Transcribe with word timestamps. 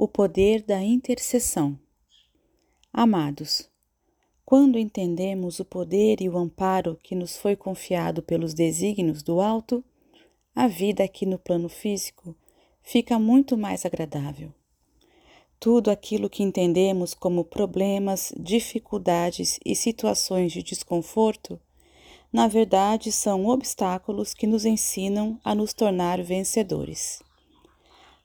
O 0.00 0.06
poder 0.06 0.62
da 0.62 0.80
intercessão. 0.80 1.76
Amados, 2.92 3.68
quando 4.44 4.78
entendemos 4.78 5.58
o 5.58 5.64
poder 5.64 6.20
e 6.20 6.28
o 6.28 6.38
amparo 6.38 6.96
que 7.02 7.16
nos 7.16 7.36
foi 7.36 7.56
confiado 7.56 8.22
pelos 8.22 8.54
desígnios 8.54 9.24
do 9.24 9.40
alto, 9.40 9.82
a 10.54 10.68
vida 10.68 11.02
aqui 11.02 11.26
no 11.26 11.36
plano 11.36 11.68
físico 11.68 12.32
fica 12.80 13.18
muito 13.18 13.58
mais 13.58 13.84
agradável. 13.84 14.54
Tudo 15.58 15.90
aquilo 15.90 16.30
que 16.30 16.44
entendemos 16.44 17.12
como 17.12 17.44
problemas, 17.44 18.32
dificuldades 18.38 19.58
e 19.66 19.74
situações 19.74 20.52
de 20.52 20.62
desconforto, 20.62 21.60
na 22.32 22.46
verdade 22.46 23.10
são 23.10 23.46
obstáculos 23.46 24.32
que 24.32 24.46
nos 24.46 24.64
ensinam 24.64 25.40
a 25.42 25.56
nos 25.56 25.72
tornar 25.72 26.22
vencedores. 26.22 27.20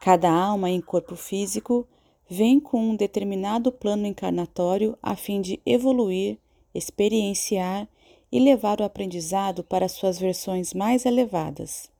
Cada 0.00 0.30
alma 0.30 0.70
em 0.70 0.80
corpo 0.80 1.16
físico 1.16 1.86
vem 2.30 2.60
com 2.60 2.90
um 2.90 2.94
determinado 2.94 3.72
plano 3.72 4.06
encarnatório 4.06 4.96
a 5.02 5.16
fim 5.16 5.40
de 5.40 5.60
evoluir, 5.66 6.38
experienciar 6.74 7.88
e 8.30 8.38
levar 8.38 8.80
o 8.80 8.84
aprendizado 8.84 9.64
para 9.64 9.88
suas 9.88 10.18
versões 10.18 10.72
mais 10.72 11.04
elevadas. 11.04 11.90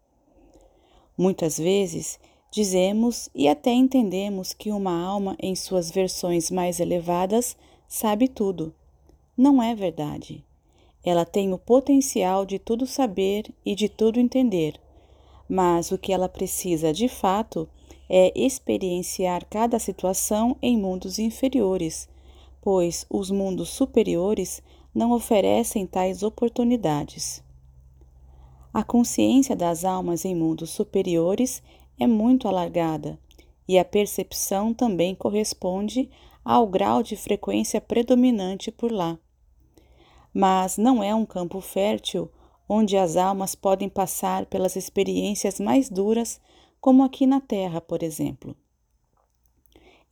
Muitas 1.16 1.58
vezes 1.58 2.20
dizemos 2.50 3.28
e 3.34 3.48
até 3.48 3.72
entendemos 3.72 4.52
que 4.52 4.70
uma 4.70 5.05
alma 5.05 5.36
em 5.41 5.56
suas 5.56 5.91
versões 5.91 6.50
mais 6.50 6.78
elevadas 6.78 7.56
sabe 7.88 8.28
tudo. 8.28 8.72
Não 9.36 9.62
é 9.62 9.74
verdade. 9.74 10.44
Ela 11.05 11.24
tem 11.24 11.52
o 11.52 11.58
potencial 11.58 12.44
de 12.44 12.58
tudo 12.58 12.86
saber 12.86 13.52
e 13.64 13.74
de 13.74 13.88
tudo 13.88 14.20
entender, 14.20 14.80
mas 15.48 15.91
o 15.91 15.98
que 15.98 16.12
ela 16.12 16.28
precisa 16.28 16.92
de 16.92 17.08
fato 17.08 17.69
é 18.08 18.32
experienciar 18.34 19.44
cada 19.48 19.78
situação 19.78 20.56
em 20.62 20.76
mundos 20.76 21.18
inferiores, 21.18 22.08
pois 22.60 23.06
os 23.10 23.30
mundos 23.30 23.69
superiores 23.69 24.62
não 24.94 25.12
oferecem 25.12 25.86
tais 25.86 26.22
oportunidades. 26.22 27.42
A 28.72 28.83
consciência 28.83 29.55
das 29.55 29.84
almas 29.84 30.24
em 30.24 30.34
mundos 30.34 30.70
superiores 30.70 31.62
é 31.98 32.06
muito 32.06 32.48
alargada 32.48 33.18
e 33.66 33.78
a 33.78 33.84
percepção 33.84 34.72
também 34.72 35.14
corresponde 35.14 36.08
ao 36.44 36.66
grau 36.66 37.02
de 37.02 37.16
frequência 37.16 37.80
predominante 37.80 38.70
por 38.70 38.90
lá. 38.90 39.18
Mas 40.33 40.78
não 40.78 41.02
é 41.02 41.14
um 41.14 41.27
campo 41.27 41.61
fértil 41.61 42.30
onde 42.68 42.96
as 42.96 43.16
almas 43.16 43.55
podem 43.55 43.88
passar 43.88 44.46
pelas 44.46 44.77
experiências 44.77 45.58
mais 45.58 45.88
duras 45.88 46.40
como 46.80 47.02
aqui 47.02 47.26
na 47.26 47.40
Terra, 47.40 47.80
por 47.80 48.02
exemplo. 48.02 48.56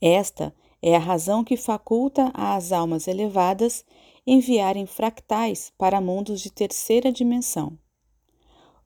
Esta 0.00 0.54
é 0.82 0.94
a 0.94 1.00
razão 1.00 1.42
que 1.42 1.56
faculta 1.56 2.30
às 2.34 2.72
almas 2.72 3.08
elevadas 3.08 3.84
enviarem 4.26 4.86
fractais 4.86 5.72
para 5.78 6.00
mundos 6.00 6.40
de 6.40 6.50
terceira 6.50 7.12
dimensão. 7.12 7.78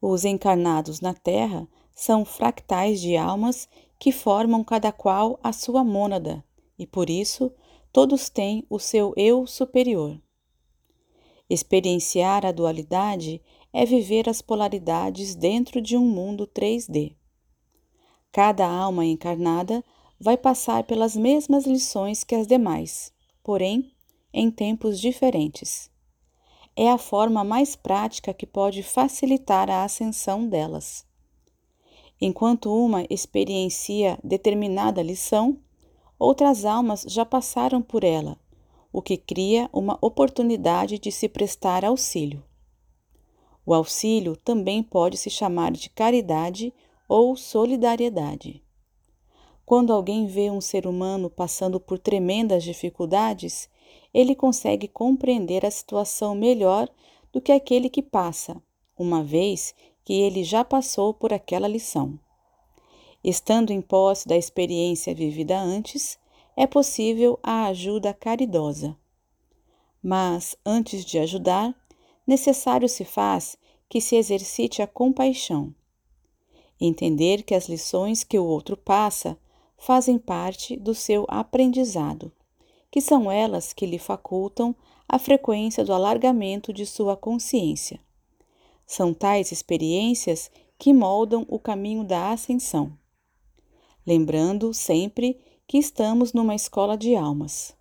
Os 0.01 0.25
encarnados 0.25 1.01
na 1.01 1.13
Terra 1.13 1.69
são 1.95 2.25
fractais 2.25 3.01
de 3.01 3.17
almas 3.17 3.69
que 3.99 4.13
formam 4.13 4.65
cada 4.65 4.91
qual 4.91 5.39
a 5.43 5.53
sua 5.53 5.85
mônada, 5.85 6.43
e 6.79 6.87
por 6.87 7.11
isso 7.11 7.53
todos 7.93 8.31
têm 8.31 8.65
o 8.71 8.79
seu 8.79 9.13
eu 9.17 9.47
superior. 9.47 10.19
Experienciar 11.51 12.47
a 12.47 12.53
dualidade 12.53 13.43
é 13.73 13.85
viver 13.85 14.29
as 14.29 14.41
polaridades 14.41 15.35
dentro 15.35 15.81
de 15.81 15.97
um 15.97 16.07
mundo 16.07 16.47
3D. 16.47 17.15
Cada 18.33 18.65
alma 18.67 19.05
encarnada 19.05 19.85
vai 20.19 20.37
passar 20.37 20.85
pelas 20.85 21.17
mesmas 21.17 21.67
lições 21.67 22.23
que 22.23 22.35
as 22.35 22.47
demais, 22.47 23.13
porém 23.43 23.93
em 24.33 24.51
tempos 24.51 25.01
diferentes. 25.01 25.91
É 26.77 26.89
a 26.89 26.99
forma 26.99 27.43
mais 27.43 27.75
prática 27.75 28.33
que 28.33 28.47
pode 28.47 28.83
facilitar 28.83 29.69
a 29.69 29.83
ascensão 29.83 30.47
delas. 30.47 31.05
Enquanto 32.21 32.73
uma 32.73 33.05
experiencia 33.11 34.19
determinada 34.23 35.03
lição, 35.03 35.59
outras 36.19 36.65
almas 36.65 37.05
já 37.09 37.25
passaram 37.25 37.83
por 37.83 38.05
ela, 38.05 38.39
o 38.93 39.03
que 39.03 39.17
cria 39.17 39.69
uma 39.73 39.99
oportunidade 40.01 40.99
de 40.99 41.11
se 41.11 41.29
prestar 41.29 41.85
auxílio. 41.85 42.45
O 43.67 43.75
auxílio 43.75 44.37
também 44.37 44.83
pode 44.83 45.17
se 45.17 45.31
chamar 45.31 45.73
de 45.73 45.91
caridade 45.91 46.73
ou 47.11 47.35
solidariedade. 47.35 48.63
Quando 49.67 49.93
alguém 49.93 50.29
vê 50.29 50.49
um 50.49 50.61
ser 50.61 50.87
humano 50.87 51.29
passando 51.29 51.81
por 51.81 51.99
tremendas 51.99 52.63
dificuldades, 52.63 53.69
ele 54.15 54.33
consegue 54.33 54.87
compreender 54.87 55.67
a 55.67 55.73
situação 55.73 56.37
melhor 56.37 56.89
do 57.33 57.41
que 57.41 57.51
aquele 57.51 57.91
que 57.91 58.01
passa, 58.01 58.63
uma 58.97 59.25
vez 59.25 59.75
que 60.05 60.13
ele 60.13 60.45
já 60.45 60.65
passou 60.65 61.13
por 61.13 61.33
aquela 61.33 61.67
lição. 61.67 62.17
Estando 63.25 63.73
em 63.73 63.81
posse 63.81 64.29
da 64.29 64.37
experiência 64.37 65.13
vivida 65.13 65.59
antes, 65.59 66.17
é 66.57 66.65
possível 66.65 67.41
a 67.43 67.65
ajuda 67.65 68.15
caridosa. 68.15 68.97
Mas, 70.01 70.57
antes 70.65 71.05
de 71.05 71.19
ajudar, 71.19 71.75
necessário 72.25 72.89
se 72.89 73.05
faz 73.05 73.59
que 73.89 74.01
se 74.01 74.15
exercite 74.15 74.81
a 74.81 74.87
compaixão. 74.87 75.75
Entender 76.81 77.43
que 77.43 77.55
as 77.55 77.69
lições 77.69 78.25
que 78.25 78.39
o 78.39 78.45
outro 78.45 78.77
passa 78.77 79.37
fazem 79.77 80.19
parte 80.19 80.77
do 80.77 80.95
seu 80.95 81.27
aprendizado, 81.29 82.33
que 82.91 83.01
são 83.01 83.31
elas 83.31 83.73
que 83.73 83.85
lhe 83.85 83.99
facultam 83.99 84.75
a 85.09 85.19
frequência 85.19 85.85
do 85.85 85.93
alargamento 85.93 86.73
de 86.73 86.87
sua 86.87 87.17
consciência. 87.17 88.01
São 88.87 89.13
tais 89.13 89.53
experiências 89.53 90.51
que 90.79 90.93
moldam 90.93 91.45
o 91.49 91.59
caminho 91.59 92.03
da 92.03 92.33
ascensão. 92.33 92.93
Lembrando 94.07 94.73
sempre 94.73 95.39
que 95.67 95.79
estamos 95.79 96.33
numa 96.33 96.55
escola 96.55 96.97
de 96.97 97.15
almas. 97.15 97.77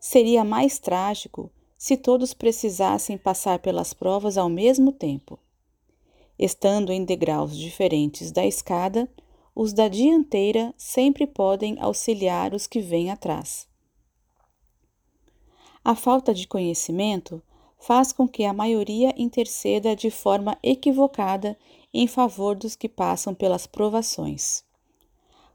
Seria 0.00 0.44
mais 0.44 0.78
trágico 0.78 1.50
se 1.78 1.96
todos 1.96 2.34
precisassem 2.34 3.16
passar 3.16 3.58
pelas 3.60 3.94
provas 3.94 4.36
ao 4.36 4.48
mesmo 4.48 4.92
tempo. 4.92 5.38
Estando 6.38 6.92
em 6.92 7.04
degraus 7.04 7.56
diferentes 7.56 8.30
da 8.30 8.44
escada, 8.44 9.08
os 9.54 9.72
da 9.72 9.88
dianteira 9.88 10.74
sempre 10.76 11.26
podem 11.26 11.76
auxiliar 11.80 12.52
os 12.52 12.66
que 12.66 12.80
vêm 12.80 13.10
atrás. 13.10 13.66
A 15.82 15.94
falta 15.94 16.34
de 16.34 16.46
conhecimento 16.46 17.42
faz 17.78 18.12
com 18.12 18.28
que 18.28 18.44
a 18.44 18.52
maioria 18.52 19.14
interceda 19.16 19.94
de 19.94 20.10
forma 20.10 20.58
equivocada 20.62 21.56
em 21.92 22.06
favor 22.06 22.56
dos 22.56 22.76
que 22.76 22.88
passam 22.88 23.34
pelas 23.34 23.66
provações. 23.66 24.64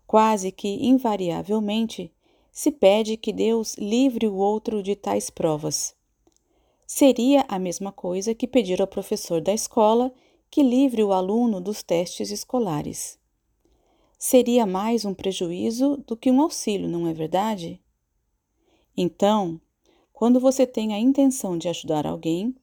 Quase 0.08 0.52
que 0.52 0.86
invariavelmente 0.86 2.12
se 2.52 2.72
pede 2.72 3.18
que 3.18 3.32
Deus 3.32 3.76
livre 3.76 4.28
o 4.28 4.36
outro 4.36 4.82
de 4.82 4.96
tais 4.96 5.30
provas. 5.30 5.96
Seria 6.88 7.46
a 7.48 7.58
mesma 7.60 7.92
coisa 7.92 8.34
que 8.34 8.48
pedir 8.48 8.82
ao 8.82 8.88
professor 8.88 9.40
da 9.40 9.54
escola 9.54 10.12
que 10.52 10.62
livre 10.62 11.02
o 11.02 11.14
aluno 11.14 11.62
dos 11.62 11.82
testes 11.82 12.30
escolares. 12.30 13.18
Seria 14.20 14.66
mais 14.66 15.06
um 15.06 15.14
prejuízo 15.14 16.04
do 16.06 16.18
que 16.18 16.30
um 16.30 16.42
auxílio, 16.42 16.90
não 16.90 17.08
é 17.08 17.14
verdade? 17.14 17.82
Então, 18.96 19.62
quando 20.12 20.42
você 20.42 20.68
tem 20.68 20.94
a 20.94 21.00
intenção 21.00 21.58
de 21.58 21.70
ajudar 21.70 22.06
alguém, 22.06 22.54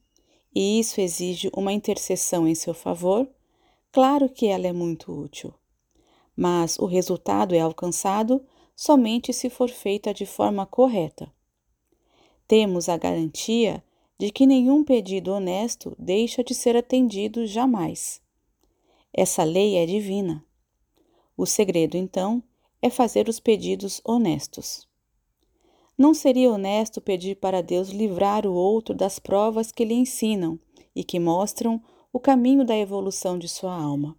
e 0.54 0.78
isso 0.78 1.00
exige 1.00 1.50
uma 1.56 1.72
intercessão 1.72 2.46
em 2.46 2.54
seu 2.54 2.74
favor, 2.74 3.26
claro 3.90 4.28
que 4.28 4.46
ela 4.46 4.66
é 4.66 4.72
muito 4.72 5.10
útil. 5.10 5.54
Mas 6.36 6.78
o 6.78 6.84
resultado 6.84 7.54
é 7.54 7.60
alcançado 7.60 8.44
somente 8.76 9.32
se 9.32 9.48
for 9.48 9.70
feita 9.70 10.12
de 10.12 10.26
forma 10.26 10.66
correta. 10.66 11.32
Temos 12.46 12.88
a 12.90 12.98
garantia 12.98 13.82
de 14.18 14.32
que 14.32 14.46
nenhum 14.46 14.82
pedido 14.82 15.32
honesto 15.32 15.94
deixa 15.96 16.42
de 16.42 16.52
ser 16.52 16.76
atendido 16.76 17.46
jamais. 17.46 18.20
Essa 19.14 19.44
lei 19.44 19.76
é 19.76 19.86
divina. 19.86 20.44
O 21.36 21.46
segredo, 21.46 21.96
então, 21.96 22.42
é 22.82 22.90
fazer 22.90 23.28
os 23.28 23.38
pedidos 23.38 24.00
honestos. 24.04 24.88
Não 25.96 26.12
seria 26.12 26.50
honesto 26.50 27.00
pedir 27.00 27.36
para 27.36 27.62
Deus 27.62 27.90
livrar 27.90 28.44
o 28.44 28.52
outro 28.52 28.92
das 28.92 29.20
provas 29.20 29.70
que 29.70 29.84
lhe 29.84 29.94
ensinam 29.94 30.58
e 30.96 31.04
que 31.04 31.20
mostram 31.20 31.80
o 32.12 32.18
caminho 32.18 32.64
da 32.64 32.76
evolução 32.76 33.38
de 33.38 33.48
sua 33.48 33.72
alma. 33.72 34.16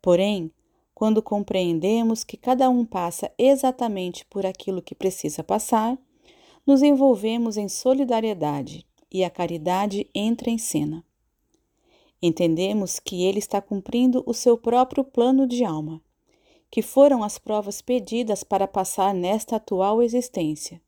Porém, 0.00 0.50
quando 0.94 1.22
compreendemos 1.22 2.24
que 2.24 2.36
cada 2.36 2.70
um 2.70 2.84
passa 2.84 3.30
exatamente 3.36 4.24
por 4.24 4.46
aquilo 4.46 4.80
que 4.80 4.94
precisa 4.94 5.44
passar, 5.44 5.98
nos 6.66 6.82
envolvemos 6.82 7.58
em 7.58 7.68
solidariedade 7.68 8.86
e 9.12 9.22
a 9.24 9.30
caridade 9.30 10.08
entra 10.14 10.48
em 10.48 10.58
cena. 10.58 11.04
Entendemos 12.20 12.98
que 13.00 13.24
ele 13.24 13.38
está 13.38 13.60
cumprindo 13.60 14.22
o 14.26 14.32
seu 14.32 14.56
próprio 14.56 15.04
plano 15.04 15.46
de 15.46 15.64
alma, 15.64 16.00
que 16.70 16.80
foram 16.80 17.22
as 17.22 17.38
provas 17.38 17.82
pedidas 17.82 18.42
para 18.42 18.66
passar 18.66 19.12
nesta 19.12 19.56
atual 19.56 20.02
existência, 20.02 20.80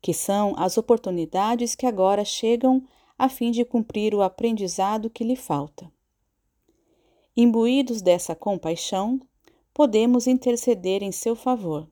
que 0.00 0.14
são 0.14 0.54
as 0.56 0.78
oportunidades 0.78 1.74
que 1.74 1.86
agora 1.86 2.24
chegam 2.24 2.84
a 3.18 3.28
fim 3.28 3.50
de 3.50 3.64
cumprir 3.64 4.14
o 4.14 4.22
aprendizado 4.22 5.10
que 5.10 5.24
lhe 5.24 5.34
falta. 5.34 5.90
Imbuídos 7.36 8.00
dessa 8.00 8.34
compaixão, 8.34 9.20
podemos 9.74 10.26
interceder 10.26 11.02
em 11.02 11.10
seu 11.10 11.34
favor, 11.34 11.88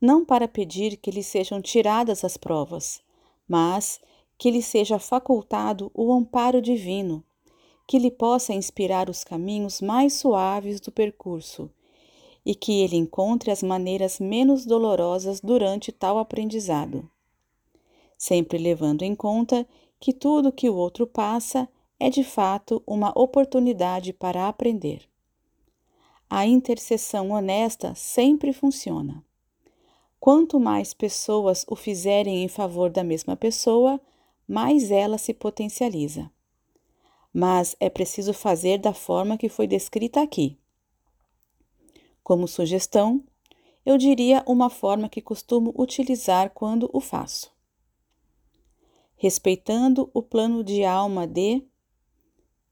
não 0.00 0.24
para 0.24 0.48
pedir 0.48 0.96
que 0.96 1.10
lhe 1.10 1.22
sejam 1.22 1.60
tiradas 1.60 2.24
as 2.24 2.36
provas, 2.36 3.02
mas 3.46 4.00
que 4.38 4.50
lhe 4.50 4.62
seja 4.62 4.98
facultado 4.98 5.90
o 5.94 6.12
amparo 6.12 6.60
divino, 6.60 7.24
que 7.86 7.98
lhe 7.98 8.10
possa 8.10 8.52
inspirar 8.52 9.08
os 9.08 9.22
caminhos 9.22 9.80
mais 9.80 10.14
suaves 10.14 10.80
do 10.80 10.90
percurso 10.90 11.70
e 12.44 12.54
que 12.54 12.80
ele 12.82 12.96
encontre 12.96 13.50
as 13.50 13.62
maneiras 13.62 14.18
menos 14.18 14.66
dolorosas 14.66 15.40
durante 15.40 15.92
tal 15.92 16.18
aprendizado. 16.18 17.08
Sempre 18.18 18.58
levando 18.58 19.02
em 19.02 19.14
conta 19.14 19.66
que 20.00 20.12
tudo 20.12 20.52
que 20.52 20.68
o 20.68 20.74
outro 20.74 21.06
passa 21.06 21.68
é 21.98 22.10
de 22.10 22.24
fato 22.24 22.82
uma 22.86 23.12
oportunidade 23.16 24.12
para 24.12 24.48
aprender. 24.48 25.08
A 26.28 26.46
intercessão 26.46 27.30
honesta 27.30 27.94
sempre 27.94 28.52
funciona. 28.52 29.24
Quanto 30.18 30.58
mais 30.58 30.94
pessoas 30.94 31.64
o 31.68 31.76
fizerem 31.76 32.42
em 32.42 32.48
favor 32.48 32.90
da 32.90 33.04
mesma 33.04 33.36
pessoa, 33.36 34.00
mais 34.52 34.90
ela 34.90 35.16
se 35.16 35.32
potencializa. 35.32 36.30
Mas 37.32 37.74
é 37.80 37.88
preciso 37.88 38.34
fazer 38.34 38.76
da 38.76 38.92
forma 38.92 39.38
que 39.38 39.48
foi 39.48 39.66
descrita 39.66 40.20
aqui. 40.20 40.58
Como 42.22 42.46
sugestão, 42.46 43.24
eu 43.82 43.96
diria 43.96 44.44
uma 44.46 44.68
forma 44.68 45.08
que 45.08 45.22
costumo 45.22 45.72
utilizar 45.74 46.50
quando 46.50 46.90
o 46.92 47.00
faço. 47.00 47.50
Respeitando 49.16 50.10
o 50.12 50.22
plano 50.22 50.62
de 50.62 50.84
alma 50.84 51.26
de 51.26 51.62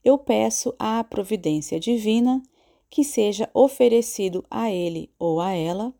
eu 0.04 0.18
peço 0.18 0.74
à 0.78 1.02
providência 1.02 1.80
divina 1.80 2.42
que 2.90 3.02
seja 3.02 3.48
oferecido 3.54 4.44
a 4.50 4.70
ele 4.70 5.10
ou 5.18 5.40
a 5.40 5.52
ela 5.52 5.94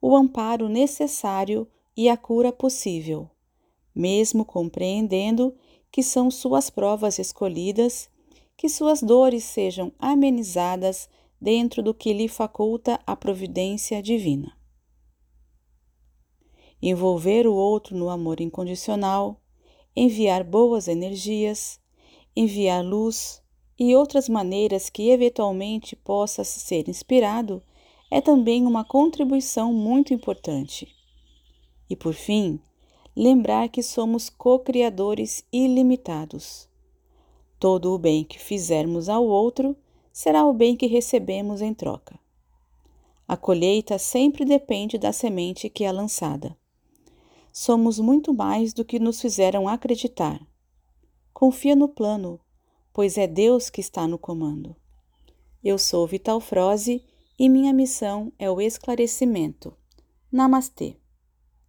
o 0.00 0.16
amparo 0.16 0.70
necessário 0.70 1.68
e 1.94 2.08
a 2.08 2.16
cura 2.16 2.50
possível, 2.50 3.28
mesmo 3.98 4.44
compreendendo 4.44 5.52
que 5.90 6.04
são 6.04 6.30
suas 6.30 6.70
provas 6.70 7.18
escolhidas, 7.18 8.08
que 8.56 8.68
suas 8.68 9.02
dores 9.02 9.42
sejam 9.42 9.92
amenizadas 9.98 11.08
dentro 11.40 11.82
do 11.82 11.92
que 11.92 12.12
lhe 12.12 12.28
faculta 12.28 13.00
a 13.04 13.16
providência 13.16 14.00
divina. 14.00 14.56
Envolver 16.80 17.44
o 17.48 17.54
outro 17.54 17.96
no 17.96 18.08
amor 18.08 18.40
incondicional, 18.40 19.42
enviar 19.96 20.44
boas 20.44 20.86
energias, 20.86 21.80
enviar 22.36 22.84
luz 22.84 23.42
e 23.76 23.96
outras 23.96 24.28
maneiras 24.28 24.88
que 24.88 25.10
eventualmente 25.10 25.96
possa 25.96 26.44
ser 26.44 26.88
inspirado 26.88 27.60
é 28.12 28.20
também 28.20 28.64
uma 28.64 28.84
contribuição 28.84 29.72
muito 29.72 30.14
importante. 30.14 30.88
E 31.90 31.96
por 31.96 32.14
fim, 32.14 32.60
lembrar 33.18 33.68
que 33.68 33.82
somos 33.82 34.30
co-criadores 34.30 35.44
ilimitados. 35.52 36.68
Todo 37.58 37.92
o 37.92 37.98
bem 37.98 38.22
que 38.22 38.38
fizermos 38.38 39.08
ao 39.08 39.26
outro 39.26 39.76
será 40.12 40.46
o 40.46 40.52
bem 40.52 40.76
que 40.76 40.86
recebemos 40.86 41.60
em 41.60 41.74
troca. 41.74 42.16
A 43.26 43.36
colheita 43.36 43.98
sempre 43.98 44.44
depende 44.44 44.96
da 44.98 45.12
semente 45.12 45.68
que 45.68 45.82
é 45.82 45.90
lançada. 45.90 46.56
Somos 47.52 47.98
muito 47.98 48.32
mais 48.32 48.72
do 48.72 48.84
que 48.84 49.00
nos 49.00 49.20
fizeram 49.20 49.66
acreditar. 49.66 50.40
Confia 51.34 51.74
no 51.74 51.88
plano, 51.88 52.38
pois 52.92 53.18
é 53.18 53.26
Deus 53.26 53.68
que 53.68 53.80
está 53.80 54.06
no 54.06 54.16
comando. 54.16 54.76
Eu 55.62 55.76
sou 55.76 56.06
Vital 56.06 56.38
Froze 56.38 57.04
e 57.36 57.48
minha 57.48 57.72
missão 57.72 58.32
é 58.38 58.48
o 58.48 58.60
esclarecimento. 58.60 59.76
Namastê. 60.30 60.96